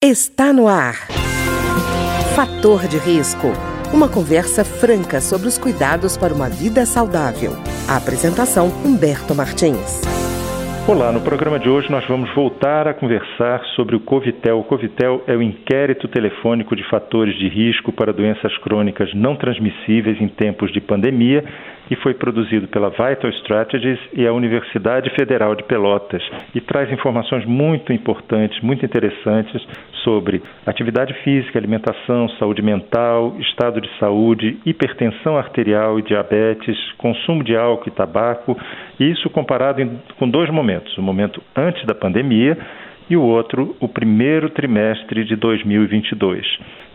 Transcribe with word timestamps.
Está 0.00 0.52
no 0.52 0.68
ar. 0.68 0.94
Fator 2.36 2.86
de 2.86 2.98
risco. 2.98 3.48
Uma 3.92 4.08
conversa 4.08 4.64
franca 4.64 5.20
sobre 5.20 5.48
os 5.48 5.58
cuidados 5.58 6.16
para 6.16 6.32
uma 6.32 6.48
vida 6.48 6.86
saudável. 6.86 7.50
A 7.90 7.96
apresentação 7.96 8.68
Humberto 8.86 9.34
Martins. 9.34 10.06
Olá, 10.86 11.10
no 11.10 11.20
programa 11.20 11.58
de 11.58 11.68
hoje 11.68 11.90
nós 11.90 12.06
vamos 12.06 12.32
voltar 12.32 12.86
a 12.86 12.94
conversar 12.94 13.60
sobre 13.74 13.96
o 13.96 14.00
Covitel. 14.00 14.60
O 14.60 14.64
Covitel 14.64 15.24
é 15.26 15.34
o 15.34 15.42
inquérito 15.42 16.06
telefônico 16.06 16.76
de 16.76 16.88
fatores 16.88 17.36
de 17.36 17.48
risco 17.48 17.90
para 17.90 18.12
doenças 18.12 18.56
crônicas 18.58 19.12
não 19.14 19.34
transmissíveis 19.34 20.20
em 20.20 20.28
tempos 20.28 20.72
de 20.72 20.80
pandemia 20.80 21.44
e 21.90 21.96
foi 21.96 22.14
produzido 22.14 22.68
pela 22.68 22.90
Vital 22.90 23.30
Strategies 23.30 23.98
e 24.12 24.26
a 24.26 24.32
Universidade 24.32 25.10
Federal 25.10 25.54
de 25.54 25.64
Pelotas 25.64 26.22
e 26.54 26.60
traz 26.60 26.90
informações 26.92 27.44
muito 27.44 27.92
importantes, 27.92 28.60
muito 28.62 28.84
interessantes 28.84 29.66
sobre 30.04 30.42
atividade 30.66 31.12
física, 31.22 31.58
alimentação, 31.58 32.28
saúde 32.38 32.62
mental, 32.62 33.36
estado 33.40 33.80
de 33.80 33.88
saúde, 33.98 34.58
hipertensão 34.64 35.36
arterial 35.36 35.98
e 35.98 36.02
diabetes, 36.02 36.76
consumo 36.96 37.42
de 37.42 37.56
álcool 37.56 37.88
e 37.88 37.92
tabaco, 37.92 38.58
isso 38.98 39.28
comparado 39.30 39.80
em, 39.80 39.98
com 40.18 40.28
dois 40.28 40.50
momentos, 40.50 40.96
o 40.96 41.02
momento 41.02 41.42
antes 41.56 41.84
da 41.86 41.94
pandemia 41.94 42.56
e 43.10 43.16
o 43.16 43.22
outro, 43.22 43.74
o 43.80 43.88
primeiro 43.88 44.50
trimestre 44.50 45.24
de 45.24 45.34
2022. 45.36 46.46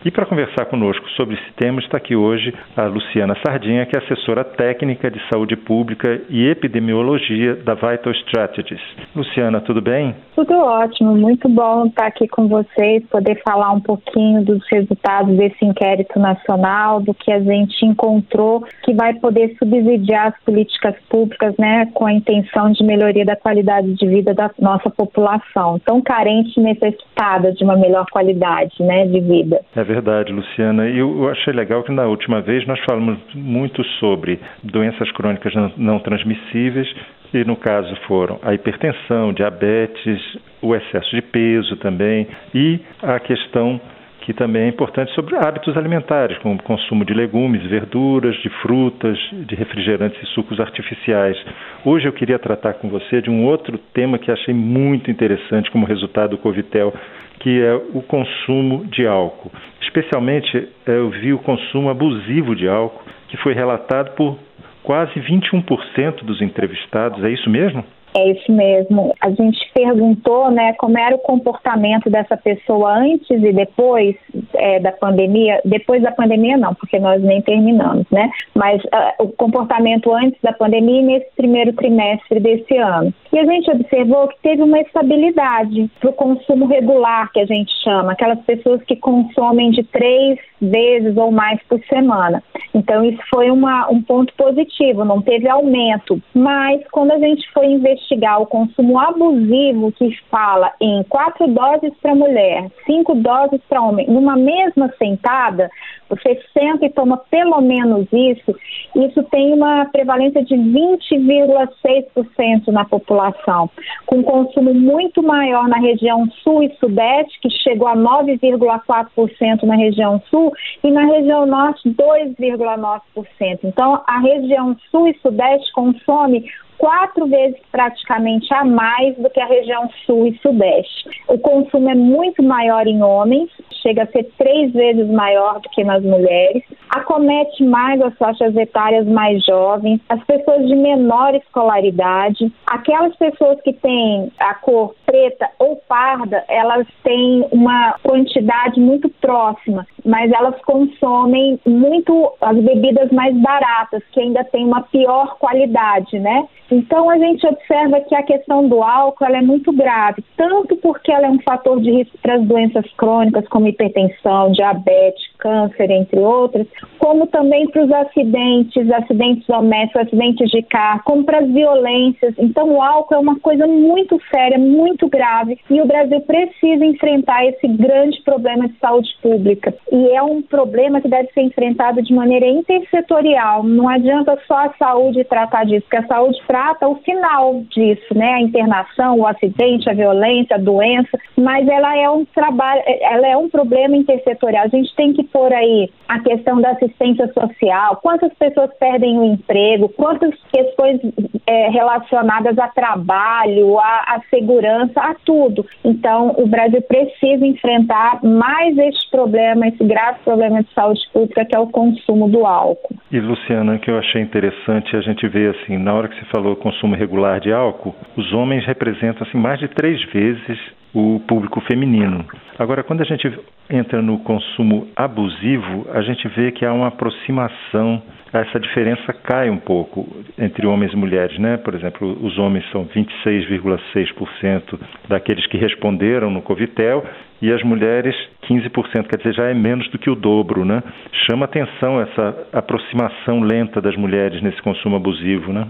E 0.04 0.10
para 0.10 0.26
conversar 0.26 0.66
conosco 0.66 1.08
sobre 1.16 1.34
esse 1.34 1.52
tema 1.56 1.80
está 1.80 1.96
aqui 1.96 2.14
hoje 2.14 2.52
a 2.76 2.82
Luciana 2.84 3.34
Sardinha, 3.42 3.86
que 3.86 3.96
é 3.96 4.00
assessora 4.00 4.44
técnica 4.44 5.10
de 5.10 5.18
saúde 5.32 5.56
pública 5.56 6.20
e 6.28 6.46
epidemiologia 6.46 7.54
da 7.56 7.72
Vital 7.72 8.12
Strategies. 8.12 8.82
Luciana, 9.16 9.62
tudo 9.62 9.80
bem? 9.80 10.14
Tudo 10.34 10.52
ótimo, 10.58 11.16
muito 11.16 11.48
bom 11.48 11.86
estar 11.86 12.06
aqui 12.06 12.28
com 12.28 12.46
vocês, 12.48 13.02
poder 13.06 13.40
falar 13.48 13.72
um 13.72 13.80
pouquinho 13.80 14.44
dos 14.44 14.62
resultados 14.70 15.34
desse 15.38 15.64
inquérito 15.64 16.18
nacional, 16.18 17.00
do 17.00 17.14
que 17.14 17.32
a 17.32 17.40
gente 17.40 17.86
encontrou 17.86 18.62
que 18.82 18.92
vai 18.92 19.14
poder 19.14 19.56
subsidiar 19.58 20.26
as 20.26 20.44
políticas 20.44 20.96
públicas, 21.08 21.54
né, 21.58 21.86
com 21.94 22.04
a 22.04 22.12
intenção 22.12 22.70
de 22.72 22.84
melhoria 22.84 23.24
da 23.24 23.36
qualidade 23.36 23.94
de 23.94 24.06
vida 24.06 24.34
da 24.34 24.50
nossa 24.60 24.90
população, 24.90 25.78
tão 25.78 26.02
carente 26.02 26.60
e 26.60 26.62
necessitada 26.62 27.52
de 27.52 27.64
uma 27.64 27.76
melhor 27.76 28.04
qualidade, 28.12 28.74
né, 28.82 29.06
de 29.06 29.20
vida. 29.20 29.62
É 29.74 29.82
verdade, 29.82 29.93
Luciana. 30.32 30.88
E 30.88 30.98
eu 30.98 31.28
achei 31.28 31.52
legal 31.52 31.82
que 31.82 31.92
na 31.92 32.04
última 32.06 32.40
vez 32.40 32.66
nós 32.66 32.78
falamos 32.80 33.18
muito 33.34 33.82
sobre 33.98 34.38
doenças 34.62 35.10
crônicas 35.12 35.52
não 35.76 35.98
transmissíveis, 35.98 36.92
e 37.32 37.44
no 37.44 37.56
caso 37.56 37.94
foram 38.06 38.38
a 38.42 38.54
hipertensão, 38.54 39.32
diabetes, 39.32 40.38
o 40.62 40.74
excesso 40.74 41.14
de 41.14 41.22
peso 41.22 41.76
também 41.76 42.26
e 42.54 42.80
a 43.02 43.18
questão 43.18 43.80
que 44.24 44.32
também 44.32 44.62
é 44.62 44.68
importante 44.68 45.12
sobre 45.12 45.36
hábitos 45.36 45.76
alimentares, 45.76 46.38
como 46.38 46.54
o 46.54 46.62
consumo 46.62 47.04
de 47.04 47.12
legumes, 47.12 47.62
verduras, 47.64 48.34
de 48.36 48.48
frutas, 48.62 49.18
de 49.32 49.54
refrigerantes 49.54 50.20
e 50.22 50.26
sucos 50.32 50.58
artificiais. 50.58 51.36
Hoje 51.84 52.06
eu 52.06 52.12
queria 52.12 52.38
tratar 52.38 52.74
com 52.74 52.88
você 52.88 53.20
de 53.20 53.28
um 53.28 53.44
outro 53.44 53.76
tema 53.92 54.18
que 54.18 54.30
achei 54.30 54.54
muito 54.54 55.10
interessante 55.10 55.70
como 55.70 55.84
resultado 55.84 56.30
do 56.30 56.38
Covitel, 56.38 56.94
que 57.40 57.60
é 57.60 57.74
o 57.74 58.00
consumo 58.00 58.86
de 58.86 59.06
álcool. 59.06 59.52
Especialmente 59.82 60.56
eh, 60.56 60.68
eu 60.86 61.10
vi 61.10 61.34
o 61.34 61.38
consumo 61.38 61.90
abusivo 61.90 62.56
de 62.56 62.66
álcool, 62.66 63.04
que 63.28 63.36
foi 63.36 63.52
relatado 63.52 64.14
por 64.14 64.38
quase 64.82 65.20
21% 65.20 66.24
dos 66.24 66.40
entrevistados. 66.40 67.22
É 67.22 67.28
isso 67.28 67.50
mesmo? 67.50 67.84
É 68.16 68.30
isso 68.30 68.52
mesmo. 68.52 69.12
A 69.20 69.30
gente 69.30 69.58
perguntou, 69.74 70.48
né, 70.48 70.72
como 70.74 70.96
era 70.96 71.16
o 71.16 71.18
comportamento 71.18 72.08
dessa 72.08 72.36
pessoa 72.36 72.98
antes 72.98 73.28
e 73.28 73.52
depois 73.52 74.14
é, 74.54 74.78
da 74.78 74.92
pandemia. 74.92 75.60
Depois 75.64 76.00
da 76.00 76.12
pandemia, 76.12 76.56
não, 76.56 76.74
porque 76.74 77.00
nós 77.00 77.20
nem 77.20 77.42
terminamos, 77.42 78.06
né? 78.12 78.30
Mas 78.54 78.80
uh, 78.84 79.24
o 79.24 79.28
comportamento 79.30 80.14
antes 80.14 80.40
da 80.42 80.52
pandemia 80.52 81.00
e 81.00 81.04
nesse 81.04 81.26
primeiro 81.36 81.72
trimestre 81.72 82.38
desse 82.38 82.76
ano. 82.76 83.12
E 83.32 83.38
a 83.38 83.44
gente 83.44 83.68
observou 83.68 84.28
que 84.28 84.40
teve 84.42 84.62
uma 84.62 84.78
estabilidade 84.80 85.90
para 85.98 86.10
o 86.10 86.12
consumo 86.12 86.66
regular, 86.66 87.32
que 87.32 87.40
a 87.40 87.46
gente 87.46 87.72
chama, 87.82 88.12
aquelas 88.12 88.38
pessoas 88.42 88.80
que 88.84 88.94
consomem 88.94 89.72
de 89.72 89.82
três 89.82 90.38
vezes 90.60 91.16
ou 91.16 91.32
mais 91.32 91.60
por 91.68 91.80
semana. 91.86 92.42
Então, 92.72 93.04
isso 93.04 93.20
foi 93.28 93.50
uma, 93.50 93.90
um 93.90 94.00
ponto 94.00 94.32
positivo, 94.34 95.04
não 95.04 95.20
teve 95.20 95.48
aumento. 95.48 96.22
Mas, 96.32 96.80
quando 96.92 97.10
a 97.10 97.18
gente 97.18 97.50
foi 97.52 97.66
investigar 97.66 98.03
o 98.40 98.46
consumo 98.46 98.98
abusivo, 98.98 99.92
que 99.92 100.10
fala 100.30 100.72
em 100.80 101.02
quatro 101.04 101.46
doses 101.48 101.92
para 102.00 102.14
mulher, 102.14 102.70
cinco 102.86 103.14
doses 103.14 103.60
para 103.68 103.82
homem, 103.82 104.08
numa 104.08 104.36
mesma 104.36 104.90
sentada, 104.98 105.70
você 106.08 106.40
senta 106.52 106.86
e 106.86 106.90
toma 106.90 107.16
pelo 107.30 107.60
menos 107.60 108.06
isso, 108.12 108.56
isso 108.94 109.22
tem 109.24 109.52
uma 109.52 109.86
prevalência 109.86 110.44
de 110.44 110.54
20,6% 110.54 112.68
na 112.68 112.84
população, 112.84 113.68
com 114.06 114.22
consumo 114.22 114.72
muito 114.74 115.20
maior 115.22 115.66
na 115.68 115.78
região 115.78 116.28
sul 116.42 116.62
e 116.62 116.72
sudeste, 116.76 117.40
que 117.40 117.50
chegou 117.50 117.88
a 117.88 117.96
9,4% 117.96 119.62
na 119.64 119.74
região 119.76 120.22
sul, 120.30 120.52
e 120.82 120.90
na 120.90 121.04
região 121.06 121.46
norte 121.46 121.88
2,9%. 121.88 123.60
Então, 123.64 124.02
a 124.06 124.18
região 124.20 124.76
sul 124.90 125.08
e 125.08 125.14
sudeste 125.18 125.72
consome 125.72 126.44
quatro 126.84 127.26
vezes 127.26 127.58
praticamente 127.72 128.52
a 128.52 128.62
mais 128.62 129.16
do 129.16 129.30
que 129.30 129.40
a 129.40 129.46
região 129.46 129.88
sul 130.04 130.26
e 130.26 130.38
sudeste. 130.40 131.08
O 131.28 131.38
consumo 131.38 131.88
é 131.88 131.94
muito 131.94 132.42
maior 132.42 132.86
em 132.86 133.02
homens, 133.02 133.48
chega 133.80 134.02
a 134.02 134.06
ser 134.08 134.24
três 134.36 134.70
vezes 134.70 135.08
maior 135.08 135.60
do 135.60 135.68
que 135.70 135.82
nas 135.82 136.02
mulheres. 136.02 136.62
Acomete 136.90 137.64
mais 137.64 138.02
as 138.02 138.14
faixas 138.18 138.54
etárias 138.54 139.06
mais 139.06 139.42
jovens, 139.46 139.98
as 140.10 140.22
pessoas 140.24 140.68
de 140.68 140.76
menor 140.76 141.34
escolaridade, 141.34 142.52
aquelas 142.66 143.16
pessoas 143.16 143.58
que 143.62 143.72
têm 143.72 144.30
a 144.38 144.52
cor 144.54 144.94
preta 145.06 145.48
ou 145.58 145.76
parda, 145.88 146.44
elas 146.48 146.86
têm 147.02 147.46
uma 147.50 147.94
quantidade 148.02 148.78
muito 148.78 149.08
próxima, 149.08 149.86
mas 150.04 150.30
elas 150.32 150.60
consomem 150.66 151.58
muito 151.66 152.34
as 152.42 152.56
bebidas 152.58 153.10
mais 153.10 153.34
baratas, 153.38 154.02
que 154.12 154.20
ainda 154.20 154.44
têm 154.44 154.66
uma 154.66 154.82
pior 154.82 155.38
qualidade, 155.38 156.18
né? 156.18 156.46
Então 156.74 157.08
a 157.08 157.16
gente 157.16 157.46
observa 157.46 158.00
que 158.00 158.16
a 158.16 158.22
questão 158.24 158.68
do 158.68 158.82
álcool 158.82 159.26
é 159.26 159.40
muito 159.40 159.72
grave, 159.72 160.24
tanto 160.36 160.74
porque 160.78 161.12
ela 161.12 161.28
é 161.28 161.30
um 161.30 161.40
fator 161.40 161.80
de 161.80 161.88
risco 161.88 162.18
para 162.18 162.34
as 162.34 162.44
doenças 162.44 162.84
crônicas 162.96 163.46
como 163.46 163.68
hipertensão, 163.68 164.50
diabetes, 164.50 165.22
câncer, 165.44 165.90
entre 165.90 166.18
outras, 166.18 166.66
como 166.98 167.26
também 167.26 167.68
para 167.68 167.84
os 167.84 167.92
acidentes, 167.92 168.90
acidentes 168.90 169.46
domésticos, 169.46 170.06
acidentes 170.06 170.50
de 170.50 170.62
carro, 170.62 171.02
como 171.04 171.22
para 171.22 171.40
as 171.40 171.50
violências. 171.50 172.34
Então 172.38 172.70
o 172.70 172.82
álcool 172.82 173.14
é 173.14 173.18
uma 173.18 173.38
coisa 173.38 173.66
muito 173.66 174.18
séria, 174.34 174.58
muito 174.58 175.06
grave 175.06 175.58
e 175.68 175.82
o 175.82 175.86
Brasil 175.86 176.20
precisa 176.22 176.84
enfrentar 176.84 177.44
esse 177.44 177.68
grande 177.68 178.22
problema 178.22 178.66
de 178.68 178.78
saúde 178.78 179.10
pública. 179.20 179.74
E 179.92 180.08
é 180.08 180.22
um 180.22 180.40
problema 180.40 181.00
que 181.02 181.08
deve 181.08 181.28
ser 181.32 181.42
enfrentado 181.42 182.00
de 182.00 182.14
maneira 182.14 182.46
intersetorial. 182.46 183.62
Não 183.62 183.86
adianta 183.86 184.38
só 184.46 184.54
a 184.54 184.74
saúde 184.78 185.24
tratar 185.24 185.64
disso, 185.64 185.82
porque 185.82 186.04
a 186.04 186.06
saúde 186.06 186.38
trata 186.46 186.88
o 186.88 186.96
final 186.96 187.62
disso, 187.68 188.14
né? 188.14 188.34
A 188.34 188.40
internação, 188.40 189.18
o 189.18 189.26
acidente, 189.26 189.90
a 189.90 189.94
violência, 189.94 190.56
a 190.56 190.58
doença, 190.58 191.18
mas 191.36 191.68
ela 191.68 191.96
é 191.96 192.08
um 192.08 192.24
trabalho, 192.24 192.82
ela 192.86 193.26
é 193.26 193.36
um 193.36 193.50
problema 193.50 193.96
intersetorial. 193.96 194.64
A 194.64 194.68
gente 194.68 194.94
tem 194.94 195.12
que 195.12 195.24
pôr 195.34 195.52
aí 195.52 195.90
a 196.08 196.20
questão 196.20 196.60
da 196.60 196.70
assistência 196.70 197.26
social, 197.32 197.96
quantas 197.96 198.32
pessoas 198.34 198.70
perdem 198.78 199.18
o 199.18 199.24
emprego, 199.24 199.88
quantas 199.88 200.32
questões 200.52 201.00
é, 201.44 201.68
relacionadas 201.70 202.56
a 202.56 202.68
trabalho, 202.68 203.76
a, 203.80 204.14
a 204.14 204.20
segurança, 204.30 205.00
a 205.00 205.14
tudo. 205.26 205.66
Então, 205.84 206.36
o 206.38 206.46
Brasil 206.46 206.80
precisa 206.82 207.44
enfrentar 207.44 208.20
mais 208.22 208.78
este 208.78 209.10
problema, 209.10 209.66
esse 209.66 209.82
grave 209.82 210.20
problema 210.24 210.62
de 210.62 210.72
saúde 210.72 211.00
pública 211.12 211.44
que 211.44 211.56
é 211.56 211.58
o 211.58 211.66
consumo 211.66 212.28
do 212.28 212.46
álcool. 212.46 212.94
E 213.10 213.18
Luciana, 213.18 213.78
que 213.78 213.90
eu 213.90 213.98
achei 213.98 214.22
interessante 214.22 214.96
a 214.96 215.00
gente 215.00 215.26
ver 215.26 215.56
assim, 215.56 215.76
na 215.76 215.92
hora 215.94 216.08
que 216.08 216.14
você 216.14 216.26
falou 216.26 216.54
consumo 216.54 216.94
regular 216.94 217.40
de 217.40 217.52
álcool, 217.52 217.94
os 218.16 218.32
homens 218.32 218.64
representam 218.66 219.26
assim 219.26 219.38
mais 219.38 219.58
de 219.58 219.66
três 219.66 220.00
vezes 220.12 220.58
o 220.94 221.20
público 221.26 221.60
feminino. 221.62 222.24
Agora, 222.58 222.84
quando 222.84 223.00
a 223.00 223.04
gente 223.04 223.28
entra 223.68 224.00
no 224.00 224.18
consumo 224.20 224.86
abusivo, 224.94 225.88
a 225.92 226.00
gente 226.02 226.28
vê 226.28 226.52
que 226.52 226.64
há 226.64 226.72
uma 226.72 226.86
aproximação, 226.86 228.00
essa 228.32 228.60
diferença 228.60 229.12
cai 229.12 229.50
um 229.50 229.58
pouco 229.58 230.06
entre 230.38 230.66
homens 230.66 230.92
e 230.92 230.96
mulheres, 230.96 231.36
né? 231.38 231.56
Por 231.56 231.74
exemplo, 231.74 232.16
os 232.24 232.38
homens 232.38 232.64
são 232.70 232.84
26,6% 232.86 234.78
daqueles 235.08 235.44
que 235.46 235.56
responderam 235.56 236.30
no 236.30 236.42
Covitel 236.42 237.04
e 237.42 237.52
as 237.52 237.62
mulheres 237.62 238.14
15%, 238.48 239.08
quer 239.08 239.16
dizer, 239.18 239.34
já 239.34 239.50
é 239.50 239.54
menos 239.54 239.88
do 239.90 239.98
que 239.98 240.08
o 240.08 240.14
dobro, 240.14 240.64
né? 240.64 240.80
Chama 241.26 241.46
atenção 241.46 242.00
essa 242.00 242.46
aproximação 242.52 243.40
lenta 243.40 243.80
das 243.80 243.96
mulheres 243.96 244.40
nesse 244.42 244.62
consumo 244.62 244.96
abusivo, 244.96 245.52
né? 245.52 245.66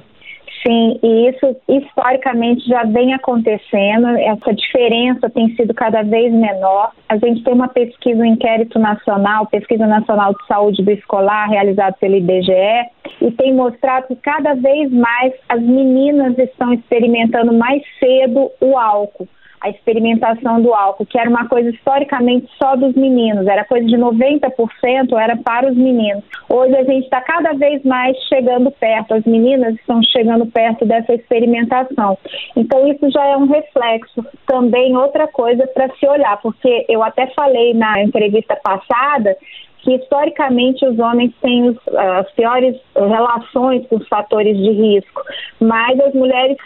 Sim, 0.66 0.98
e 1.02 1.28
isso 1.28 1.56
historicamente 1.68 2.66
já 2.66 2.84
vem 2.84 3.12
acontecendo, 3.12 4.06
essa 4.16 4.54
diferença 4.54 5.28
tem 5.28 5.54
sido 5.56 5.74
cada 5.74 6.02
vez 6.02 6.32
menor. 6.32 6.90
A 7.06 7.18
gente 7.18 7.44
tem 7.44 7.52
uma 7.52 7.68
pesquisa, 7.68 8.22
um 8.22 8.24
inquérito 8.24 8.78
nacional, 8.78 9.46
Pesquisa 9.46 9.86
Nacional 9.86 10.32
de 10.32 10.46
Saúde 10.46 10.82
do 10.82 10.90
Escolar, 10.90 11.50
realizado 11.50 11.96
pelo 12.00 12.16
IBGE, 12.16 12.88
e 13.20 13.30
tem 13.32 13.52
mostrado 13.52 14.06
que 14.08 14.16
cada 14.16 14.54
vez 14.54 14.90
mais 14.90 15.34
as 15.50 15.60
meninas 15.60 16.38
estão 16.38 16.72
experimentando 16.72 17.52
mais 17.52 17.82
cedo 17.98 18.50
o 18.58 18.78
álcool 18.78 19.28
a 19.64 19.70
experimentação 19.70 20.60
do 20.60 20.74
álcool, 20.74 21.06
que 21.06 21.18
era 21.18 21.28
uma 21.28 21.48
coisa 21.48 21.70
historicamente 21.70 22.46
só 22.62 22.76
dos 22.76 22.94
meninos, 22.94 23.46
era 23.46 23.64
coisa 23.64 23.86
de 23.86 23.96
90% 23.96 25.18
era 25.18 25.38
para 25.38 25.70
os 25.70 25.74
meninos. 25.74 26.22
Hoje 26.50 26.76
a 26.76 26.84
gente 26.84 27.04
está 27.04 27.22
cada 27.22 27.54
vez 27.54 27.82
mais 27.82 28.14
chegando 28.28 28.70
perto, 28.70 29.14
as 29.14 29.24
meninas 29.24 29.74
estão 29.76 30.02
chegando 30.02 30.44
perto 30.44 30.84
dessa 30.84 31.14
experimentação. 31.14 32.18
Então 32.54 32.86
isso 32.86 33.10
já 33.10 33.24
é 33.24 33.36
um 33.38 33.46
reflexo. 33.46 34.22
Também 34.46 34.94
outra 34.98 35.26
coisa 35.26 35.66
para 35.68 35.88
se 35.96 36.06
olhar, 36.06 36.38
porque 36.42 36.84
eu 36.86 37.02
até 37.02 37.26
falei 37.28 37.72
na 37.72 38.02
entrevista 38.02 38.54
passada 38.56 39.34
que 39.78 39.94
historicamente 39.94 40.84
os 40.86 40.98
homens 40.98 41.32
têm 41.40 41.74
as 42.18 42.30
piores 42.32 42.76
relações 42.94 43.86
com 43.86 43.96
os 43.96 44.08
fatores 44.08 44.56
de 44.56 44.70
risco, 44.70 45.22
mas 45.60 45.98
as 46.00 46.14
mulheres 46.14 46.56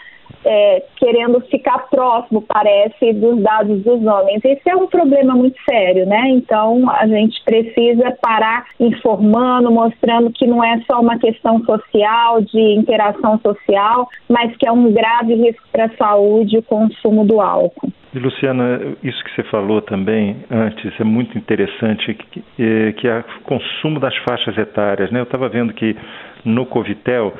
é, 0.45 0.83
querendo 0.97 1.41
ficar 1.41 1.89
próximo, 1.89 2.41
parece, 2.41 3.13
dos 3.13 3.41
dados 3.41 3.83
dos 3.83 4.05
homens. 4.05 4.41
Isso 4.43 4.67
é 4.67 4.75
um 4.75 4.87
problema 4.87 5.35
muito 5.35 5.57
sério, 5.69 6.05
né? 6.05 6.29
Então 6.29 6.89
a 6.89 7.07
gente 7.07 7.41
precisa 7.43 8.11
parar 8.21 8.65
informando, 8.79 9.71
mostrando 9.71 10.31
que 10.31 10.47
não 10.47 10.63
é 10.63 10.79
só 10.89 10.99
uma 10.99 11.17
questão 11.19 11.63
social, 11.63 12.41
de 12.41 12.59
interação 12.75 13.39
social, 13.39 14.07
mas 14.27 14.55
que 14.57 14.67
é 14.67 14.71
um 14.71 14.91
grave 14.91 15.35
risco 15.35 15.63
para 15.71 15.85
a 15.85 15.97
saúde 15.97 16.57
o 16.57 16.63
consumo 16.63 17.25
do 17.25 17.41
álcool. 17.41 17.91
E 18.13 18.17
Luciana, 18.17 18.95
isso 19.03 19.23
que 19.23 19.35
você 19.35 19.43
falou 19.49 19.81
também 19.81 20.37
antes 20.49 20.99
é 20.99 21.03
muito 21.03 21.37
interessante, 21.37 22.15
que, 22.15 22.93
que 22.93 23.07
é 23.07 23.19
o 23.19 23.43
consumo 23.43 23.99
das 23.99 24.15
faixas 24.17 24.57
etárias. 24.57 25.11
Né? 25.11 25.19
Eu 25.19 25.23
estava 25.23 25.47
vendo 25.47 25.73
que 25.73 25.95
no 26.43 26.65
Covitel 26.65 27.33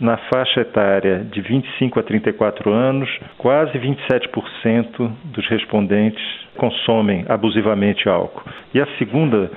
na 0.00 0.16
faixa 0.32 0.62
etária 0.62 1.18
de 1.30 1.40
25 1.42 2.00
a 2.00 2.02
34 2.02 2.72
anos, 2.72 3.08
quase 3.36 3.78
27% 3.78 5.10
dos 5.24 5.46
respondentes 5.48 6.24
consomem 6.56 7.24
abusivamente 7.28 8.08
álcool. 8.08 8.42
E 8.74 8.80
a 8.80 8.86
segunda 8.98 9.50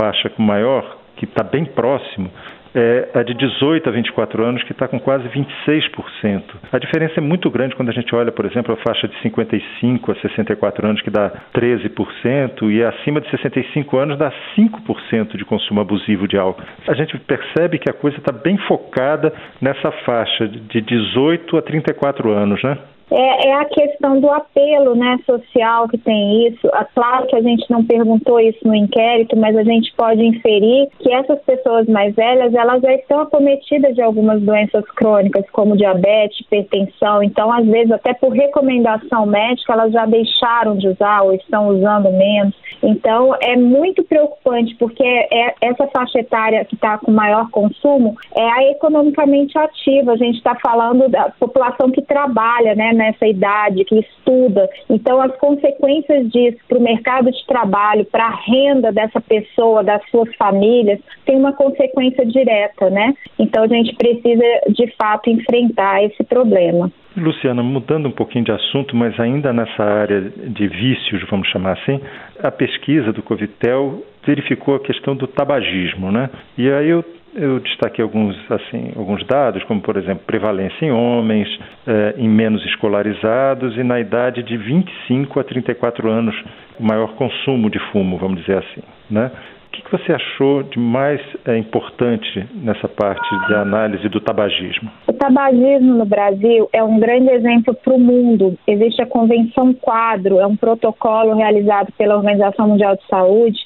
faixa 0.00 0.30
maior, 0.38 0.98
que 1.16 1.24
está 1.24 1.42
bem 1.42 1.64
próximo, 1.64 2.30
é 2.74 3.08
a 3.14 3.22
de 3.22 3.34
18 3.34 3.88
a 3.88 3.92
24 3.92 4.44
anos, 4.44 4.62
que 4.62 4.72
está 4.72 4.86
com 4.86 4.98
quase 4.98 5.28
26%. 5.28 6.42
A 6.72 6.78
diferença 6.78 7.14
é 7.18 7.20
muito 7.20 7.50
grande 7.50 7.74
quando 7.74 7.88
a 7.88 7.92
gente 7.92 8.14
olha, 8.14 8.30
por 8.32 8.44
exemplo, 8.44 8.72
a 8.74 8.76
faixa 8.76 9.08
de 9.08 9.20
55 9.22 10.12
a 10.12 10.14
64 10.16 10.86
anos, 10.86 11.02
que 11.02 11.10
dá 11.10 11.30
13%, 11.54 12.70
e 12.70 12.82
acima 12.82 13.20
de 13.20 13.30
65 13.30 13.98
anos 13.98 14.18
dá 14.18 14.32
5% 14.56 15.36
de 15.36 15.44
consumo 15.44 15.80
abusivo 15.80 16.28
de 16.28 16.36
álcool. 16.36 16.62
A 16.86 16.94
gente 16.94 17.18
percebe 17.18 17.78
que 17.78 17.90
a 17.90 17.94
coisa 17.94 18.18
está 18.18 18.32
bem 18.32 18.56
focada 18.68 19.32
nessa 19.60 19.90
faixa 20.04 20.46
de 20.46 20.80
18 20.80 21.56
a 21.56 21.62
34 21.62 22.30
anos, 22.30 22.62
né? 22.62 22.78
É, 23.10 23.48
é, 23.48 23.54
a 23.54 23.64
questão 23.64 24.20
do 24.20 24.30
apelo 24.30 24.94
né, 24.94 25.18
social 25.26 25.88
que 25.88 25.98
tem 25.98 26.46
isso. 26.46 26.66
É 26.68 26.84
claro 26.94 27.26
que 27.26 27.36
a 27.36 27.42
gente 27.42 27.68
não 27.70 27.84
perguntou 27.84 28.38
isso 28.38 28.66
no 28.66 28.74
inquérito, 28.74 29.36
mas 29.36 29.56
a 29.56 29.64
gente 29.64 29.92
pode 29.96 30.24
inferir 30.24 30.88
que 30.98 31.12
essas 31.12 31.40
pessoas 31.40 31.86
mais 31.88 32.14
velhas 32.14 32.54
elas 32.54 32.80
já 32.80 32.94
estão 32.94 33.20
acometidas 33.20 33.94
de 33.94 34.02
algumas 34.02 34.40
doenças 34.42 34.84
crônicas, 34.92 35.44
como 35.50 35.76
diabetes, 35.76 36.40
hipertensão. 36.40 37.22
Então, 37.22 37.52
às 37.52 37.66
vezes, 37.66 37.90
até 37.90 38.14
por 38.14 38.32
recomendação 38.32 39.26
médica, 39.26 39.72
elas 39.72 39.92
já 39.92 40.06
deixaram 40.06 40.76
de 40.76 40.88
usar 40.88 41.22
ou 41.22 41.34
estão 41.34 41.68
usando 41.68 42.10
menos. 42.12 42.54
Então, 42.82 43.34
é 43.42 43.56
muito 43.56 44.04
preocupante, 44.04 44.74
porque 44.76 45.04
é, 45.04 45.54
essa 45.60 45.86
faixa 45.88 46.20
etária 46.20 46.64
que 46.64 46.74
está 46.74 46.98
com 46.98 47.10
maior 47.10 47.50
consumo 47.50 48.16
é 48.36 48.48
a 48.50 48.70
economicamente 48.70 49.58
ativa. 49.58 50.12
A 50.12 50.16
gente 50.16 50.36
está 50.36 50.54
falando 50.54 51.08
da 51.08 51.30
população 51.38 51.90
que 51.90 52.02
trabalha, 52.02 52.74
né? 52.74 52.92
Nessa 53.00 53.26
idade, 53.26 53.84
que 53.84 53.98
estuda. 53.98 54.68
Então, 54.88 55.20
as 55.20 55.34
consequências 55.38 56.30
disso 56.30 56.58
para 56.68 56.78
o 56.78 56.82
mercado 56.82 57.30
de 57.32 57.46
trabalho, 57.46 58.04
para 58.04 58.26
a 58.26 58.40
renda 58.46 58.92
dessa 58.92 59.20
pessoa, 59.20 59.82
das 59.82 60.02
suas 60.10 60.34
famílias, 60.36 61.00
tem 61.24 61.36
uma 61.36 61.54
consequência 61.54 62.26
direta, 62.26 62.90
né? 62.90 63.14
Então, 63.38 63.64
a 63.64 63.68
gente 63.68 63.94
precisa, 63.96 64.44
de 64.68 64.86
fato, 64.96 65.30
enfrentar 65.30 66.04
esse 66.04 66.22
problema. 66.24 66.92
Luciana, 67.16 67.62
mudando 67.62 68.06
um 68.06 68.12
pouquinho 68.12 68.44
de 68.44 68.52
assunto, 68.52 68.94
mas 68.94 69.18
ainda 69.18 69.52
nessa 69.52 69.82
área 69.82 70.20
de 70.20 70.68
vícios, 70.68 71.22
vamos 71.28 71.48
chamar 71.48 71.72
assim, 71.72 72.00
a 72.40 72.50
pesquisa 72.50 73.12
do 73.12 73.22
Covitel 73.22 74.02
verificou 74.24 74.76
a 74.76 74.80
questão 74.80 75.16
do 75.16 75.26
tabagismo, 75.26 76.12
né? 76.12 76.30
E 76.56 76.70
aí 76.70 76.88
eu 76.88 77.04
eu 77.34 77.60
destaquei 77.60 78.02
alguns, 78.02 78.36
assim, 78.50 78.92
alguns 78.96 79.24
dados, 79.26 79.62
como, 79.64 79.80
por 79.80 79.96
exemplo, 79.96 80.24
prevalência 80.26 80.84
em 80.84 80.90
homens, 80.90 81.48
eh, 81.86 82.14
em 82.18 82.28
menos 82.28 82.64
escolarizados 82.66 83.76
e 83.76 83.82
na 83.82 84.00
idade 84.00 84.42
de 84.42 84.56
25 84.56 85.38
a 85.38 85.44
34 85.44 86.10
anos, 86.10 86.34
o 86.78 86.82
maior 86.82 87.14
consumo 87.14 87.70
de 87.70 87.78
fumo, 87.90 88.18
vamos 88.18 88.40
dizer 88.40 88.58
assim. 88.58 88.82
Né? 89.10 89.30
O 89.70 89.72
que, 89.72 89.82
que 89.82 89.92
você 89.92 90.12
achou 90.12 90.64
de 90.64 90.80
mais 90.80 91.20
é, 91.46 91.56
importante 91.56 92.44
nessa 92.54 92.88
parte 92.88 93.22
de 93.46 93.54
análise 93.54 94.08
do 94.08 94.20
tabagismo? 94.20 94.90
O 95.06 95.12
tabagismo 95.12 95.94
no 95.94 96.04
Brasil 96.04 96.68
é 96.72 96.82
um 96.82 96.98
grande 96.98 97.30
exemplo 97.30 97.72
para 97.72 97.94
o 97.94 98.00
mundo. 98.00 98.58
Existe 98.66 99.00
a 99.00 99.06
Convenção 99.06 99.72
Quadro, 99.72 100.40
é 100.40 100.46
um 100.46 100.56
protocolo 100.56 101.36
realizado 101.36 101.92
pela 101.96 102.16
Organização 102.16 102.66
Mundial 102.66 102.96
de 102.96 103.06
Saúde, 103.06 103.60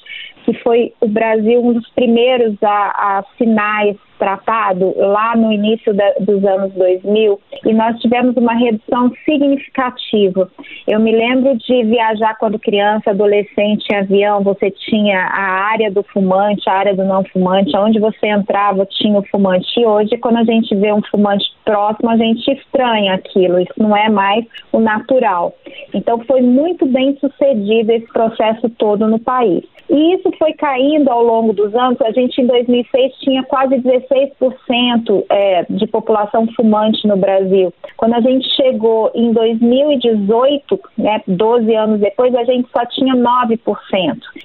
que 0.45 0.53
foi 0.61 0.93
o 1.01 1.07
Brasil 1.07 1.59
um 1.59 1.73
dos 1.73 1.89
primeiros 1.89 2.55
a, 2.63 2.69
a 2.69 3.19
assinar 3.19 3.87
esse 3.87 4.05
tratado 4.17 4.93
lá 4.95 5.35
no 5.35 5.51
início 5.51 5.93
da, 5.93 6.13
dos 6.19 6.43
anos 6.45 6.71
2000 6.73 7.39
e 7.65 7.73
nós 7.73 7.99
tivemos 7.99 8.37
uma 8.37 8.53
redução 8.53 9.11
significativa. 9.25 10.49
Eu 10.87 10.99
me 10.99 11.11
lembro 11.11 11.57
de 11.57 11.83
viajar 11.83 12.35
quando 12.37 12.59
criança, 12.59 13.09
adolescente 13.09 13.85
em 13.91 13.97
avião, 13.97 14.41
você 14.41 14.71
tinha 14.71 15.19
a 15.19 15.65
área 15.71 15.91
do 15.91 16.03
fumante, 16.03 16.69
a 16.69 16.73
área 16.73 16.95
do 16.95 17.03
não 17.03 17.23
fumante, 17.25 17.75
onde 17.75 17.99
você 17.99 18.27
entrava 18.27 18.85
tinha 18.85 19.19
o 19.19 19.25
fumante. 19.27 19.67
E 19.79 19.85
hoje, 19.85 20.17
quando 20.17 20.37
a 20.37 20.43
gente 20.43 20.73
vê 20.75 20.93
um 20.93 21.01
fumante 21.01 21.45
próximo, 21.65 22.09
a 22.09 22.17
gente 22.17 22.49
estranha 22.51 23.15
aquilo, 23.15 23.59
isso 23.59 23.73
não 23.77 23.97
é 23.97 24.09
mais 24.09 24.45
o 24.71 24.79
natural. 24.79 25.53
Então, 25.93 26.19
foi 26.25 26.41
muito 26.41 26.85
bem 26.85 27.17
sucedido 27.17 27.91
esse 27.91 28.07
processo 28.07 28.69
todo 28.69 29.07
no 29.07 29.19
país. 29.19 29.63
E 29.89 30.15
isso 30.15 30.31
foi 30.37 30.53
caindo 30.53 31.09
ao 31.09 31.23
longo 31.23 31.53
dos 31.53 31.73
anos. 31.75 31.99
A 32.01 32.11
gente, 32.11 32.41
em 32.41 32.47
2006, 32.47 33.13
tinha 33.19 33.43
quase 33.43 33.75
16% 33.75 35.25
é, 35.29 35.65
de 35.69 35.87
população 35.87 36.47
fumante 36.55 37.07
no 37.07 37.17
Brasil. 37.17 37.73
Quando 37.97 38.13
a 38.15 38.21
gente 38.21 38.47
chegou 38.55 39.11
em 39.13 39.31
2018, 39.31 40.79
né, 40.97 41.21
12 41.27 41.75
anos 41.75 41.99
depois, 41.99 42.33
a 42.35 42.43
gente 42.43 42.67
só 42.75 42.85
tinha 42.85 43.15
9%. 43.15 43.59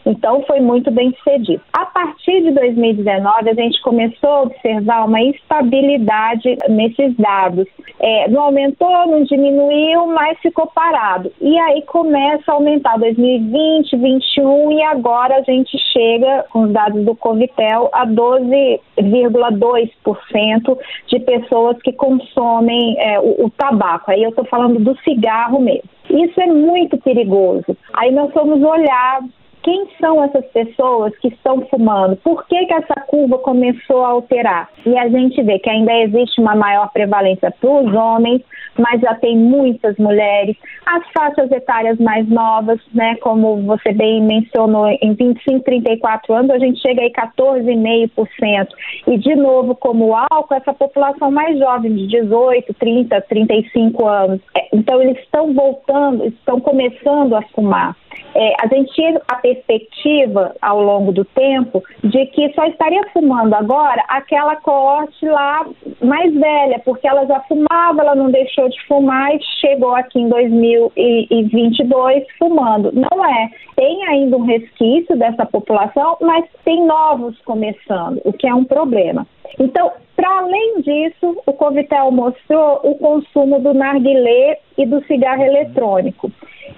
Então, 0.07 0.43
foi 0.43 0.61
muito 0.61 0.91
bem 0.91 1.13
sucedido. 1.15 1.63
A 1.73 1.87
partir 1.87 2.43
de 2.43 2.53
2019, 2.53 3.51
a 3.51 3.55
gente 3.55 3.81
começou 3.83 4.31
a 4.31 4.43
observar 4.43 5.07
uma 5.07 5.21
instabilidade 5.21 6.57
nesses 6.69 7.15
dados. 7.17 7.67
É, 7.99 8.29
não 8.29 8.43
aumentou, 8.43 9.07
não 9.07 9.25
diminuiu, 9.25 10.07
mas 10.07 10.39
ficou 10.41 10.67
parado. 10.67 11.33
E 11.41 11.59
aí 11.59 11.83
começa 11.83 12.51
a 12.51 12.55
aumentar 12.55 12.99
2020, 12.99 13.91
2021 13.97 14.73
e 14.73 14.83
agora 14.83 15.30
a 15.31 15.43
gente 15.43 15.79
chega, 15.93 16.47
com 16.51 16.65
os 16.65 16.73
dados 16.73 17.05
do 17.05 17.15
Covitel, 17.15 17.89
a 17.93 18.07
12,2% 18.07 20.79
de 21.07 21.21
pessoas 21.21 21.81
que 21.83 21.93
consomem 21.93 22.97
é, 22.99 23.21
o, 23.21 23.47
o 23.47 23.51
tabaco. 23.51 24.11
Aí 24.11 24.23
eu 24.23 24.31
estou 24.31 24.45
falando 24.45 24.79
do 24.79 24.97
cigarro 25.01 25.61
mesmo. 25.61 25.89
Isso 26.09 26.41
é 26.41 26.47
muito 26.47 26.97
perigoso. 26.99 27.77
Aí 27.93 28.11
nós 28.11 28.33
vamos 28.33 28.63
olhar 28.63 29.21
quem 29.63 29.87
são 30.01 30.23
essas 30.25 30.45
pessoas 30.47 31.17
que 31.19 31.29
estão 31.29 31.61
fumando? 31.67 32.17
Por 32.17 32.47
que, 32.47 32.67
que 32.67 32.73
essa 32.73 33.01
curva 33.07 33.39
começou 33.39 34.05
a 34.05 34.09
alterar? 34.09 34.69
E 34.87 34.97
a 34.97 35.09
gente 35.09 35.43
vê 35.43 35.59
que 35.59 35.69
ainda 35.69 35.93
existe 35.93 36.41
uma 36.41 36.55
maior 36.55 36.91
prevalência 36.93 37.51
para 37.51 37.71
os 37.71 37.93
homens, 37.95 38.43
mas 38.79 39.01
já 39.01 39.15
tem 39.15 39.37
muitas 39.37 39.97
mulheres. 39.99 40.57
As 40.87 41.03
faixas 41.13 41.51
etárias 41.51 41.99
mais 41.99 42.27
novas, 42.29 42.81
né, 42.95 43.17
como 43.17 43.63
você 43.63 43.93
bem 43.93 44.23
mencionou, 44.23 44.87
em 44.87 45.15
25, 45.15 45.65
34 45.65 46.35
anos, 46.35 46.51
a 46.51 46.59
gente 46.59 46.81
chega 46.81 47.03
aí 47.03 47.13
14,5%. 47.13 48.69
E, 49.07 49.19
de 49.19 49.35
novo, 49.35 49.75
como 49.75 50.09
o 50.09 50.17
álcool, 50.17 50.55
essa 50.55 50.73
população 50.73 51.31
mais 51.31 51.59
jovem, 51.59 51.95
de 51.95 52.07
18, 52.07 52.73
30, 52.75 53.21
35 53.23 54.07
anos. 54.07 54.41
É, 54.57 54.69
então, 54.73 55.01
eles 55.03 55.19
estão 55.19 55.53
voltando, 55.53 56.27
estão 56.27 56.61
começando 56.61 57.35
a 57.35 57.43
fumar. 57.55 57.97
É, 58.35 58.55
a 58.61 58.67
gente, 58.67 59.03
a 59.29 59.37
perspectiva 59.55 60.55
ao 60.61 60.83
longo 60.83 61.13
do 61.13 61.25
tempo 61.25 61.83
de 62.03 62.27
que 62.27 62.53
só 62.55 62.65
estaria 62.67 63.03
fumando 63.13 63.55
agora 63.55 64.03
aquela 64.09 64.57
coorte 64.57 65.25
lá 65.27 65.67
mais 66.03 66.33
velha, 66.35 66.79
porque 66.85 67.07
ela 67.07 67.27
já 67.27 67.41
fumava, 67.41 68.01
ela 68.01 68.15
não 68.15 68.31
deixou 68.31 68.69
de 68.69 68.77
fumar 68.87 69.35
e 69.35 69.41
chegou 69.61 69.95
aqui 69.95 70.21
em 70.21 70.29
2022 70.29 72.25
fumando. 72.39 72.93
Não 72.93 73.25
é. 73.25 73.51
Tem 73.77 74.05
ainda 74.09 74.37
um 74.37 74.45
resquício 74.45 75.17
dessa 75.17 75.47
população, 75.47 76.17
mas 76.21 76.45
tem 76.65 76.85
novos 76.85 77.39
começando, 77.43 78.21
o 78.25 78.33
que 78.33 78.47
é 78.47 78.55
um 78.55 78.65
problema. 78.65 79.27
Então, 79.59 79.91
para 80.15 80.39
além 80.39 80.81
disso, 80.83 81.37
o 81.47 81.53
Covitel 81.53 82.11
mostrou 82.11 82.81
o 82.85 82.95
consumo 82.97 83.59
do 83.61 83.73
narguilé 83.73 84.59
e 84.77 84.87
do 84.87 85.03
cigarro 85.07 85.43
eletrônico. 85.43 86.31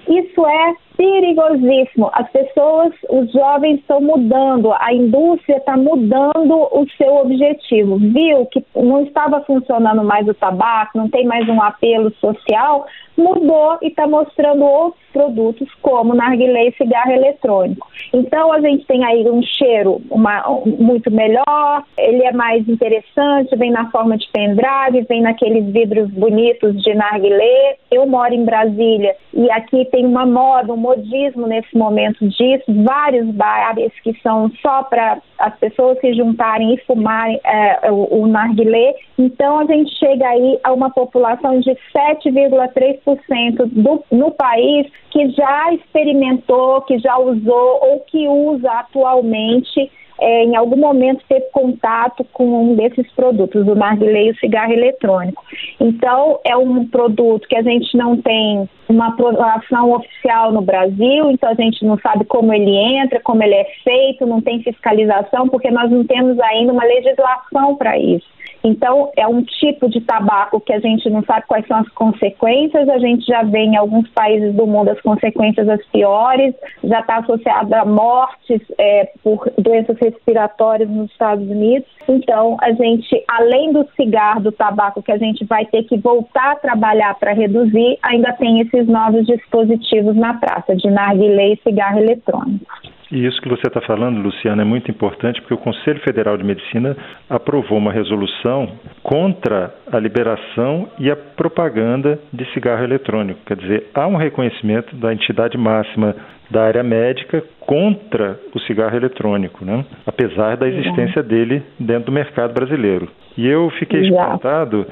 Isso 0.07 0.45
é 0.45 0.73
perigosíssimo. 0.97 2.09
As 2.13 2.29
pessoas, 2.31 2.93
os 3.09 3.31
jovens 3.31 3.79
estão 3.79 4.01
mudando, 4.01 4.73
a 4.73 4.93
indústria 4.93 5.57
está 5.57 5.75
mudando 5.77 6.67
o 6.71 6.85
seu 6.97 7.15
objetivo. 7.17 7.97
Viu 7.97 8.45
que 8.47 8.63
não 8.75 9.03
estava 9.03 9.41
funcionando 9.41 10.03
mais 10.03 10.27
o 10.27 10.33
tabaco, 10.33 10.97
não 10.97 11.09
tem 11.09 11.25
mais 11.25 11.47
um 11.47 11.61
apelo 11.61 12.11
social, 12.15 12.85
mudou 13.17 13.77
e 13.81 13.87
está 13.87 14.07
mostrando 14.07 14.63
outros 14.63 15.03
produtos 15.11 15.67
como 15.81 16.15
narguilé 16.15 16.69
e 16.69 16.73
cigarro 16.73 17.11
eletrônico. 17.11 17.87
Então 18.11 18.51
a 18.51 18.59
gente 18.59 18.85
tem 18.85 19.05
aí 19.05 19.29
um 19.29 19.41
cheiro 19.43 20.01
uma, 20.09 20.43
muito 20.65 21.11
melhor, 21.11 21.83
ele 21.97 22.23
é 22.23 22.31
mais 22.31 22.67
interessante, 22.67 23.55
vem 23.55 23.71
na 23.71 23.89
forma 23.91 24.17
de 24.17 24.27
pendrive, 24.31 25.05
vem 25.07 25.21
naqueles 25.21 25.65
vidros 25.71 26.09
bonitos 26.09 26.81
de 26.81 26.93
narguilé. 26.95 27.77
Eu 27.91 28.07
moro 28.07 28.33
em 28.33 28.43
Brasília 28.43 29.15
e 29.33 29.49
aqui 29.51 29.85
tem 29.85 30.05
uma 30.05 30.25
moda, 30.25 30.73
um 30.73 30.77
modismo 30.93 31.47
nesse 31.47 31.75
momento 31.75 32.27
disso, 32.27 32.63
vários 32.83 33.27
bares 33.31 33.91
que 34.03 34.13
são 34.21 34.51
só 34.61 34.83
para 34.83 35.21
as 35.39 35.57
pessoas 35.57 35.99
se 35.99 36.13
juntarem 36.13 36.73
e 36.73 36.77
fumarem 36.85 37.39
é, 37.43 37.91
o, 37.91 38.21
o 38.21 38.27
narguilé. 38.27 38.95
Então 39.17 39.59
a 39.59 39.65
gente 39.65 39.93
chega 39.97 40.27
aí 40.27 40.59
a 40.63 40.71
uma 40.71 40.89
população 40.89 41.59
de 41.59 41.71
7,3% 41.95 43.65
do, 43.65 44.03
no 44.11 44.31
país 44.31 44.87
que 45.11 45.29
já 45.29 45.73
experimentou, 45.73 46.81
que 46.81 46.97
já 46.99 47.17
usou 47.17 47.79
ou 47.81 47.99
que 48.01 48.27
usa 48.27 48.71
atualmente 48.71 49.91
é, 50.19 50.43
em 50.43 50.55
algum 50.55 50.77
momento 50.77 51.23
teve 51.27 51.45
contato 51.51 52.23
com 52.33 52.71
um 52.71 52.75
desses 52.75 53.09
produtos, 53.13 53.67
o 53.67 53.75
narguilé 53.75 54.25
e 54.25 54.31
o 54.31 54.35
cigarro 54.37 54.73
eletrônico. 54.73 55.43
Então, 55.79 56.39
é 56.45 56.55
um 56.55 56.87
produto 56.87 57.47
que 57.47 57.55
a 57.55 57.61
gente 57.61 57.97
não 57.97 58.17
tem 58.17 58.69
uma 58.87 59.07
aprovação 59.07 59.91
oficial 59.91 60.51
no 60.51 60.61
Brasil, 60.61 61.31
então 61.31 61.49
a 61.49 61.55
gente 61.55 61.83
não 61.85 61.97
sabe 61.99 62.25
como 62.25 62.53
ele 62.53 62.75
entra, 62.75 63.19
como 63.21 63.43
ele 63.43 63.55
é 63.55 63.65
feito, 63.83 64.25
não 64.25 64.41
tem 64.41 64.61
fiscalização, 64.61 65.47
porque 65.47 65.71
nós 65.71 65.89
não 65.89 66.03
temos 66.05 66.39
ainda 66.39 66.73
uma 66.73 66.83
legislação 66.83 67.75
para 67.75 67.97
isso. 67.97 68.27
Então, 68.63 69.11
é 69.17 69.27
um 69.27 69.43
tipo 69.43 69.89
de 69.89 69.99
tabaco 69.99 70.61
que 70.61 70.71
a 70.71 70.79
gente 70.79 71.09
não 71.09 71.21
sabe 71.23 71.45
quais 71.47 71.67
são 71.67 71.77
as 71.77 71.89
consequências, 71.89 72.87
a 72.87 72.97
gente 72.97 73.25
já 73.25 73.43
vê 73.43 73.59
em 73.59 73.75
alguns 73.75 74.09
países 74.09 74.55
do 74.55 74.65
mundo 74.65 74.89
as 74.89 75.01
consequências 75.01 75.67
as 75.67 75.85
piores, 75.87 76.55
já 76.81 77.01
está 77.01 77.17
associado 77.17 77.75
a 77.75 77.83
mortes 77.83 78.61
é, 78.77 79.11
por 79.21 79.51
doenças 79.57 79.97
respiratórias 79.99 80.89
nos 80.89 81.11
Estados 81.11 81.45
Unidos. 81.49 81.87
Então, 82.07 82.55
a 82.61 82.71
gente, 82.71 83.23
além 83.27 83.73
do 83.73 83.85
cigarro, 83.97 84.41
do 84.41 84.51
tabaco, 84.51 85.03
que 85.03 85.11
a 85.11 85.17
gente 85.17 85.43
vai 85.45 85.65
ter 85.65 85.83
que 85.83 85.97
voltar 85.97 86.53
a 86.53 86.55
trabalhar 86.55 87.15
para 87.15 87.33
reduzir, 87.33 87.97
ainda 88.01 88.31
tem 88.33 88.61
esses 88.61 88.87
novos 88.87 89.25
dispositivos 89.25 90.15
na 90.15 90.35
praça, 90.35 90.73
de 90.75 90.89
narguilé 90.89 91.53
e 91.53 91.59
cigarro 91.63 91.99
eletrônico. 91.99 92.92
E 93.11 93.25
isso 93.25 93.41
que 93.41 93.49
você 93.49 93.67
está 93.67 93.81
falando, 93.81 94.21
Luciana, 94.21 94.61
é 94.61 94.65
muito 94.65 94.89
importante 94.89 95.39
porque 95.41 95.53
o 95.53 95.57
Conselho 95.57 95.99
Federal 96.01 96.37
de 96.37 96.43
Medicina 96.43 96.95
aprovou 97.29 97.77
uma 97.77 97.91
resolução 97.91 98.71
contra 99.01 99.73
a 99.91 99.99
liberação 99.99 100.89
e 100.99 101.11
a 101.11 101.15
propaganda 101.15 102.19
de 102.31 102.45
cigarro 102.53 102.83
eletrônico. 102.83 103.39
Quer 103.45 103.57
dizer, 103.57 103.87
há 103.93 104.07
um 104.07 104.15
reconhecimento 104.15 104.95
da 104.95 105.13
entidade 105.13 105.57
máxima 105.57 106.15
da 106.49 106.63
área 106.63 106.83
médica 106.83 107.43
contra 107.59 108.39
o 108.53 108.59
cigarro 108.61 108.95
eletrônico, 108.95 109.65
né? 109.65 109.85
apesar 110.05 110.57
da 110.57 110.67
existência 110.67 111.23
dele 111.23 111.63
dentro 111.79 112.05
do 112.05 112.11
mercado 112.11 112.53
brasileiro. 112.53 113.07
E 113.37 113.47
eu 113.47 113.69
fiquei 113.79 114.01
espantado 114.01 114.85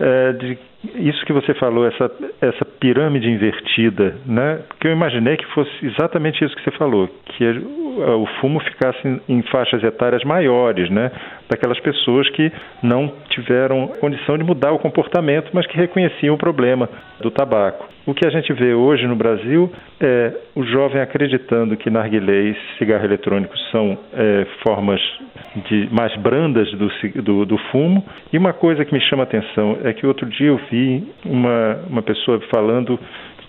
é, 0.00 0.32
de 0.32 0.58
isso 0.84 1.24
que 1.24 1.32
você 1.32 1.54
falou, 1.54 1.86
essa, 1.86 2.10
essa 2.40 2.64
pirâmide 2.64 3.28
invertida, 3.28 4.16
né? 4.26 4.60
Porque 4.68 4.88
eu 4.88 4.92
imaginei 4.92 5.36
que 5.36 5.46
fosse 5.46 5.70
exatamente 5.86 6.44
isso 6.44 6.54
que 6.56 6.62
você 6.62 6.70
falou, 6.72 7.08
que 7.26 7.44
o 7.96 8.26
fumo 8.40 8.60
ficasse 8.60 8.98
em, 9.06 9.20
em 9.28 9.42
faixas 9.42 9.82
etárias 9.82 10.22
maiores, 10.24 10.90
né? 10.90 11.10
Daquelas 11.48 11.78
pessoas 11.80 12.28
que 12.30 12.52
não 12.82 13.12
tiveram 13.30 13.88
condição 14.00 14.36
de 14.36 14.44
mudar 14.44 14.72
o 14.72 14.78
comportamento, 14.78 15.50
mas 15.52 15.66
que 15.66 15.76
reconheciam 15.76 16.34
o 16.34 16.38
problema 16.38 16.88
do 17.20 17.30
tabaco. 17.30 17.88
O 18.06 18.14
que 18.14 18.26
a 18.26 18.30
gente 18.30 18.52
vê 18.52 18.72
hoje 18.72 19.06
no 19.06 19.16
Brasil 19.16 19.70
é 20.00 20.32
o 20.54 20.62
jovem 20.62 21.00
acreditando 21.00 21.76
que 21.76 21.90
narguilé 21.90 22.50
e 22.50 22.56
cigarro 22.78 23.04
eletrônico 23.04 23.56
são 23.72 23.98
é, 24.12 24.46
formas 24.64 25.00
de, 25.68 25.88
mais 25.90 26.14
brandas 26.16 26.70
do, 26.72 26.88
do, 27.22 27.44
do, 27.44 27.58
fumo. 27.70 28.04
E 28.32 28.38
uma 28.38 28.52
coisa 28.52 28.84
que 28.84 28.92
me 28.92 29.00
chama 29.00 29.22
a 29.22 29.24
atenção 29.24 29.78
é 29.82 29.92
que 29.92 30.06
outro 30.06 30.26
dia 30.26 30.48
eu 30.48 30.60
vi 30.70 31.04
uma, 31.24 31.80
uma 31.88 32.02
pessoa 32.02 32.40
falando 32.54 32.98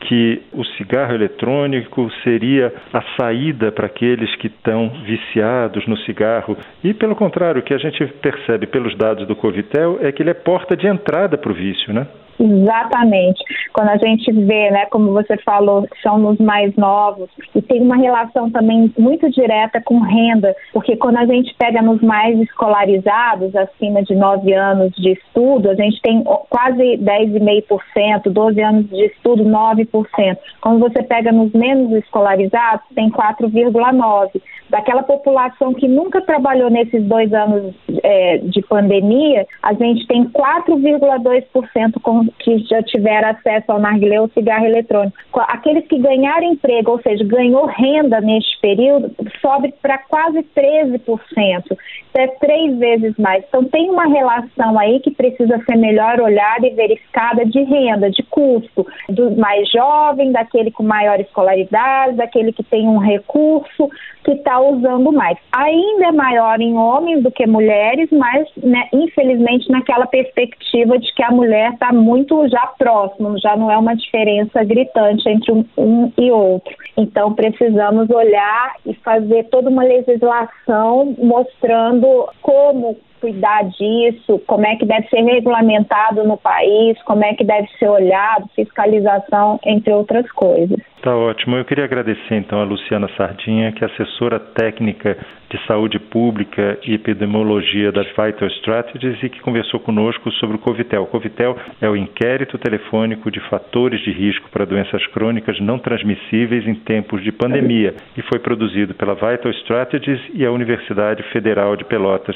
que 0.02 0.42
o 0.54 0.64
cigarro 0.64 1.14
eletrônico 1.14 2.10
seria 2.24 2.74
a 2.94 3.02
saída 3.20 3.72
para 3.72 3.88
aqueles 3.88 4.34
que 4.36 4.48
estão 4.48 4.90
viciados 5.06 5.86
no 5.88 5.98
cigarro. 6.00 6.58
E, 6.84 6.94
pelo 6.94 7.16
contrário, 7.16 7.62
o 7.62 7.64
que 7.64 7.74
a 7.74 7.78
gente 7.78 8.06
percebe 8.22 8.68
pelos 8.68 8.96
dados 8.96 9.28
do 9.28 9.36
Covitel 9.36 9.98
é 10.02 10.12
que 10.12 10.22
ele 10.22 10.30
é 10.30 10.34
porta 10.34 10.76
de 10.76 10.88
entrada 10.88 11.38
para 11.38 11.52
o 11.52 11.56
vício, 11.56 11.94
né? 11.94 12.08
Exatamente. 12.40 13.44
Quando 13.74 13.90
a 13.90 13.98
gente 13.98 14.32
vê, 14.32 14.70
né, 14.72 14.86
como 14.88 15.12
você 15.12 15.38
falou, 15.38 15.88
são 16.04 16.18
nos 16.18 16.38
mais 16.38 16.76
novos, 16.76 17.30
e 17.56 17.62
tem 17.62 17.82
uma 17.82 17.96
relação 17.96 18.50
também 18.52 18.94
muito 18.98 19.30
direta 19.30 19.82
com 19.82 20.00
renda, 20.00 20.56
porque 20.72 20.96
quando 20.96 21.18
a 21.18 21.26
gente 21.26 21.54
pega 21.56 21.82
nos 21.82 22.02
mais 22.02 22.40
escolarizados, 22.40 23.56
acima 23.56 24.04
de 24.04 24.16
9 24.16 24.54
anos 24.54 24.92
de 24.96 25.14
estudo, 25.14 25.70
a 25.70 25.76
gente 25.76 26.00
tem 26.02 26.24
quase 26.50 26.98
10,5%, 26.98 28.30
12 28.30 28.62
anos 28.62 28.90
de 28.90 29.06
estudo, 29.06 29.44
9%. 29.44 30.38
Quando 30.62 30.80
você 30.80 31.04
pega 31.04 31.32
nos 31.32 31.52
menos 31.54 31.92
escolarizados, 31.94 32.86
tem 32.96 33.10
4,9%. 33.10 34.42
Daquela 34.70 35.02
população 35.02 35.74
que 35.74 35.88
nunca 35.88 36.20
trabalhou 36.20 36.70
nesses 36.70 37.02
dois 37.06 37.34
anos 37.34 37.74
é, 38.04 38.40
de 38.40 38.62
pandemia, 38.64 39.48
a 39.64 39.74
gente 39.74 40.06
tem 40.08 40.26
4,2% 40.26 42.02
com 42.02 42.27
que 42.40 42.60
já 42.60 42.82
tiveram 42.84 43.30
acesso 43.30 43.72
ao 43.72 43.80
narguilé 43.80 44.20
ou 44.20 44.30
cigarro 44.30 44.66
eletrônico. 44.66 45.18
Aqueles 45.36 45.86
que 45.88 46.00
ganharam 46.00 46.54
emprego, 46.54 46.92
ou 46.92 47.02
seja, 47.02 47.24
ganhou 47.24 47.66
renda 47.66 48.22
neste 48.22 48.60
período, 48.60 49.12
sobe 49.42 49.74
para 49.82 49.98
quase 49.98 50.44
13%. 50.56 50.98
Isso 51.08 51.78
é 52.16 52.28
três 52.28 52.78
vezes 52.78 53.16
mais. 53.18 53.44
Então, 53.48 53.64
tem 53.66 53.90
uma 53.90 54.08
relação 54.08 54.80
aí 54.80 55.00
que 55.00 55.12
precisa 55.12 55.62
ser 55.66 55.78
melhor 55.78 56.20
olhada 56.20 56.66
e 56.66 56.74
verificada 56.74 57.46
de 57.46 57.62
renda, 57.64 58.10
de 58.10 58.24
custo, 58.24 58.86
do 59.10 59.36
mais 59.38 59.70
jovem, 59.70 60.32
daquele 60.32 60.72
com 60.72 60.84
maior 60.84 61.20
escolaridade, 61.20 62.16
daquele 62.16 62.52
que 62.52 62.64
tem 62.64 62.88
um 62.88 62.98
recurso, 62.98 63.90
que 64.24 64.32
está 64.32 64.60
usando 64.60 65.12
mais. 65.14 65.38
Ainda 65.56 66.08
é 66.08 66.12
maior 66.12 66.60
em 66.60 66.78
homens 66.78 67.24
do 67.24 67.32
que 67.32 67.48
mulheres, 67.48 68.10
mas 68.12 68.48
né, 68.58 68.90
infelizmente 68.92 69.70
naquela 69.70 70.06
perspectiva 70.06 71.00
de 71.00 71.14
que 71.14 71.24
a 71.24 71.32
mulher 71.32 71.74
está 71.74 71.94
muito 71.94 72.17
já 72.50 72.68
próximo, 72.78 73.38
já 73.40 73.56
não 73.56 73.70
é 73.70 73.78
uma 73.78 73.96
diferença 73.96 74.64
gritante 74.64 75.28
entre 75.28 75.52
um, 75.52 75.66
um 75.78 76.12
e 76.18 76.32
outro. 76.32 76.76
Então 76.96 77.34
precisamos 77.34 78.10
olhar 78.10 78.76
e 78.86 78.94
fazer 78.96 79.46
toda 79.46 79.70
uma 79.70 79.84
legislação 79.84 81.16
mostrando 81.18 82.30
como 82.42 82.98
cuidar 83.20 83.64
disso, 83.66 84.42
como 84.48 84.66
é 84.66 84.76
que 84.76 84.86
deve 84.86 85.08
ser 85.08 85.22
regulamentado 85.22 86.24
no 86.24 86.38
país, 86.38 87.02
como 87.04 87.24
é 87.24 87.34
que 87.34 87.44
deve 87.44 87.68
ser 87.80 87.90
olhado, 87.90 88.50
fiscalização, 88.56 89.60
entre 89.66 89.94
outras 89.94 90.30
coisas. 90.32 90.80
Tá 91.02 91.16
ótimo. 91.16 91.56
Eu 91.56 91.64
queria 91.64 91.86
agradecer 91.86 92.36
então 92.36 92.60
a 92.60 92.64
Luciana 92.64 93.08
Sardinha, 93.16 93.72
que 93.72 93.84
é 93.84 93.88
assessora 93.88 94.40
técnica 94.40 95.18
de 95.50 95.66
saúde 95.66 96.00
pública 96.00 96.78
e 96.86 96.94
epidemiologia 96.94 97.92
da 97.92 98.02
Vital 98.02 98.48
Strategies 98.50 99.22
e 99.24 99.30
que 99.30 99.40
conversou 99.40 99.80
conosco 99.80 100.30
sobre 100.34 100.58
o 100.58 100.60
Covitel. 100.60 101.04
O 101.04 101.08
Covitel 101.08 101.56
é 101.80 101.90
o 101.90 101.96
inquérito 101.96 102.58
telefônico 102.58 103.32
de 103.32 103.40
fatores 103.42 104.02
de 104.02 104.12
risco 104.12 104.50
para 104.50 104.66
doenças 104.66 105.06
crônicas 105.08 105.60
não 105.62 105.80
transmissíveis 105.80 106.68
em 106.68 106.76
tempos 106.76 107.24
de 107.24 107.32
pandemia 107.32 107.94
e 108.18 108.22
foi 108.24 108.40
produzido 108.40 108.94
pela 108.94 109.14
Vital 109.14 109.52
Strategies 109.52 110.20
e 110.34 110.46
a 110.46 110.52
Universidade 110.52 111.24
Federal 111.32 111.76
de 111.76 111.86
Pelotas. 111.86 112.36